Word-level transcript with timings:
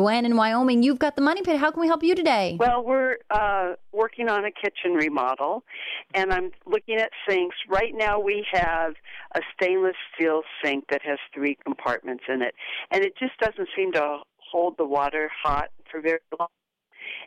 Gwen 0.00 0.24
in 0.24 0.34
Wyoming. 0.34 0.82
You've 0.82 0.98
got 0.98 1.14
the 1.14 1.20
Money 1.20 1.42
Pit. 1.42 1.58
How 1.58 1.70
can 1.70 1.82
we 1.82 1.86
help 1.86 2.02
you 2.02 2.14
today? 2.14 2.56
Well, 2.58 2.82
we're 2.82 3.18
uh, 3.30 3.74
working 3.92 4.30
on 4.30 4.46
a 4.46 4.50
kitchen 4.50 4.94
remodel, 4.94 5.62
and 6.14 6.32
I'm 6.32 6.52
looking 6.64 6.96
at 6.96 7.10
sinks. 7.28 7.54
Right 7.68 7.92
now, 7.94 8.18
we 8.18 8.46
have 8.50 8.94
a 9.34 9.40
stainless 9.54 9.96
steel 10.14 10.40
sink 10.64 10.84
that 10.90 11.02
has 11.04 11.18
three 11.34 11.58
compartments 11.66 12.24
in 12.30 12.40
it, 12.40 12.54
and 12.90 13.04
it 13.04 13.12
just 13.18 13.38
doesn't 13.40 13.68
seem 13.76 13.92
to 13.92 14.20
hold 14.38 14.78
the 14.78 14.86
water 14.86 15.30
hot 15.42 15.68
for 15.90 16.00
very 16.00 16.20
long. 16.38 16.48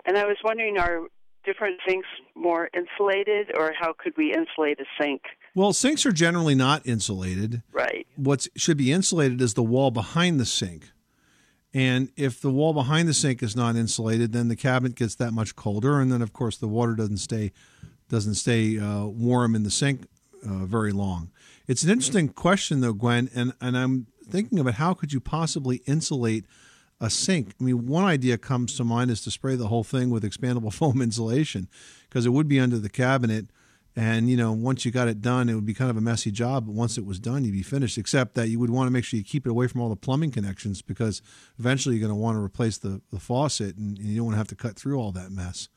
And 0.05 0.17
I 0.17 0.25
was 0.25 0.37
wondering, 0.43 0.79
are 0.79 1.01
different 1.45 1.79
sinks 1.87 2.07
more 2.33 2.71
insulated, 2.73 3.55
or 3.55 3.71
how 3.79 3.93
could 3.95 4.13
we 4.17 4.33
insulate 4.33 4.79
a 4.79 4.85
sink? 4.99 5.21
Well, 5.53 5.73
sinks 5.73 6.07
are 6.07 6.11
generally 6.11 6.55
not 6.55 6.87
insulated. 6.87 7.61
Right. 7.71 8.07
What 8.15 8.47
should 8.57 8.77
be 8.77 8.91
insulated 8.91 9.41
is 9.41 9.53
the 9.53 9.61
wall 9.61 9.91
behind 9.91 10.39
the 10.39 10.45
sink. 10.45 10.89
And 11.73 12.09
if 12.15 12.39
the 12.39 12.51
wall 12.51 12.73
behind 12.73 13.07
the 13.07 13.13
sink 13.13 13.41
is 13.41 13.55
not 13.55 13.75
insulated, 13.75 14.31
then 14.31 14.47
the 14.47 14.55
cabinet 14.55 14.95
gets 14.95 15.15
that 15.15 15.31
much 15.31 15.55
colder, 15.55 15.99
and 15.99 16.11
then 16.11 16.21
of 16.21 16.31
course 16.31 16.57
the 16.57 16.67
water 16.67 16.93
doesn't 16.93 17.17
stay 17.17 17.51
doesn't 18.09 18.35
stay 18.35 18.77
uh, 18.77 19.05
warm 19.05 19.55
in 19.55 19.63
the 19.63 19.71
sink 19.71 20.07
uh, 20.45 20.65
very 20.65 20.91
long. 20.91 21.31
It's 21.67 21.83
an 21.83 21.89
interesting 21.89 22.29
question 22.29 22.81
though, 22.81 22.93
Gwen, 22.93 23.29
and 23.33 23.53
and 23.59 23.77
I'm 23.77 24.07
thinking 24.29 24.59
about 24.59 24.75
how 24.75 24.93
could 24.93 25.13
you 25.13 25.19
possibly 25.19 25.77
insulate 25.85 26.45
a 27.01 27.09
sink. 27.09 27.53
I 27.59 27.63
mean, 27.63 27.87
one 27.87 28.05
idea 28.05 28.37
comes 28.37 28.77
to 28.77 28.83
mind 28.83 29.11
is 29.11 29.21
to 29.21 29.31
spray 29.31 29.55
the 29.55 29.67
whole 29.67 29.83
thing 29.83 30.09
with 30.09 30.23
expandable 30.23 30.73
foam 30.81 31.01
insulation 31.01 31.67
because 32.07 32.25
it 32.25 32.29
would 32.29 32.47
be 32.47 32.59
under 32.59 32.77
the 32.77 32.89
cabinet. 32.89 33.47
And, 33.95 34.27
you 34.27 34.35
know, 34.35 34.51
once 34.51 34.85
you 34.85 34.91
got 34.91 35.07
it 35.07 35.21
done, 35.21 35.49
it 35.49 35.53
would 35.53 35.67
be 35.67 35.73
kind 35.75 35.91
of 35.91 35.97
a 35.97 36.01
messy 36.01 36.31
job. 36.31 36.65
But 36.65 36.73
once 36.73 36.97
it 36.97 37.05
was 37.05 37.19
done, 37.19 37.45
you'd 37.45 37.51
be 37.51 37.61
finished, 37.61 37.97
except 37.97 38.33
that 38.35 38.49
you 38.49 38.59
would 38.59 38.71
want 38.71 38.87
to 38.87 38.91
make 38.91 39.03
sure 39.03 39.17
you 39.19 39.23
keep 39.23 39.45
it 39.45 39.51
away 39.51 39.67
from 39.67 39.81
all 39.81 39.89
the 39.89 39.95
plumbing 39.95 40.31
connections 40.31 40.81
because 40.81 41.21
eventually 41.59 41.95
you're 41.95 42.07
going 42.07 42.17
to 42.17 42.21
want 42.21 42.35
to 42.35 42.41
replace 42.41 42.79
the, 42.79 43.01
the 43.11 43.19
faucet 43.19 43.77
and, 43.77 43.99
you 43.99 44.15
don't 44.15 44.25
want 44.25 44.33
to 44.33 44.39
have 44.39 44.47
to 44.47 44.55
cut 44.55 44.75
through 44.75 44.99
all 44.99 45.11
that 45.11 45.31
mess. 45.31 45.69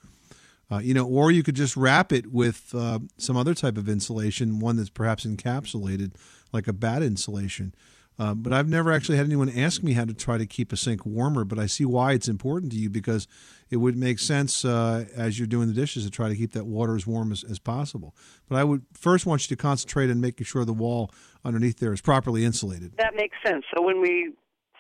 Uh, 0.70 0.78
you 0.78 0.95
know, 0.95 1.06
or 1.06 1.30
you 1.30 1.42
could 1.42 1.54
just 1.54 1.76
wrap 1.76 2.10
it 2.10 2.32
with 2.32 2.74
uh, 2.74 2.98
some 3.18 3.36
other 3.36 3.54
type 3.54 3.76
of 3.76 3.88
insulation, 3.88 4.58
one 4.58 4.76
that's 4.76 4.90
perhaps 4.90 5.24
encapsulated, 5.24 6.12
like 6.52 6.66
a 6.66 6.73
batt 6.73 7.02
insulation. 7.02 7.74
Uh, 8.18 8.34
but 8.34 8.52
I've 8.52 8.68
never 8.68 8.92
actually 8.92 9.18
had 9.18 9.26
anyone 9.26 9.50
ask 9.50 9.82
me 9.82 9.92
how 9.92 10.04
to 10.04 10.14
try 10.14 10.38
to 10.38 10.46
keep 10.46 10.72
a 10.72 10.76
sink 10.76 11.04
warmer. 11.04 11.45
But 11.45 11.59
I 11.59 11.66
see 11.66 11.84
why 11.84 12.12
it's 12.12 12.28
important 12.28 12.73
to 12.73 12.78
you 12.78 12.88
because 12.88 13.28
it 13.70 13.76
would 13.76 13.96
make 13.96 14.18
sense 14.18 14.64
uh, 14.64 15.04
as 15.14 15.38
you're 15.38 15.46
doing 15.46 15.68
the 15.68 15.74
dishes 15.74 16.04
to 16.04 16.10
try 16.10 16.28
to 16.28 16.36
keep 16.36 16.52
that 16.52 16.66
water 16.66 16.96
as 16.96 17.06
warm 17.06 17.32
as, 17.32 17.45
as 17.45 17.58
possible. 17.58 18.14
But 18.48 18.56
I 18.56 18.64
would 18.64 18.82
first 18.92 19.26
want 19.26 19.42
you 19.42 19.56
to 19.56 19.60
concentrate 19.60 20.10
on 20.10 20.20
making 20.20 20.46
sure 20.46 20.64
the 20.64 20.73
wall 20.73 21.10
underneath 21.45 21.78
there 21.78 21.92
is 21.92 22.00
properly 22.00 22.45
insulated. 22.45 22.96
That 22.98 23.14
makes 23.14 23.36
sense. 23.45 23.64
So 23.74 23.82
when 23.82 24.00
we 24.00 24.32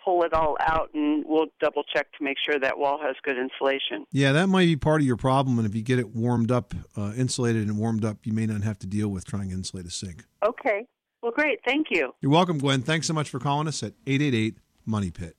pull 0.06 0.22
it 0.22 0.32
all 0.32 0.56
out 0.60 0.88
and 0.94 1.24
we'll 1.26 1.48
double 1.60 1.82
check 1.82 2.06
to 2.16 2.22
make 2.22 2.36
sure 2.48 2.58
that 2.60 2.78
wall 2.78 2.98
has 3.02 3.16
good 3.24 3.36
insulation. 3.36 4.06
Yeah, 4.12 4.32
that 4.32 4.46
might 4.46 4.66
be 4.66 4.76
part 4.76 5.00
of 5.00 5.06
your 5.06 5.16
problem. 5.16 5.58
And 5.58 5.66
if 5.66 5.74
you 5.74 5.82
get 5.82 5.98
it 5.98 6.14
warmed 6.14 6.52
up, 6.52 6.74
uh, 6.96 7.12
insulated 7.16 7.66
and 7.66 7.76
warmed 7.76 8.04
up, 8.04 8.18
you 8.24 8.32
may 8.32 8.46
not 8.46 8.62
have 8.62 8.78
to 8.78 8.86
deal 8.86 9.08
with 9.08 9.24
trying 9.24 9.48
to 9.48 9.54
insulate 9.54 9.84
a 9.84 9.90
sink. 9.90 10.24
Okay. 10.44 10.86
Well, 11.26 11.32
great. 11.34 11.58
Thank 11.64 11.88
you. 11.90 12.14
You're 12.20 12.30
welcome, 12.30 12.58
Gwen. 12.58 12.82
Thanks 12.82 13.08
so 13.08 13.12
much 13.12 13.30
for 13.30 13.40
calling 13.40 13.66
us 13.66 13.82
at 13.82 13.94
888 14.06 14.58
Money 14.84 15.10
Pit. 15.10 15.36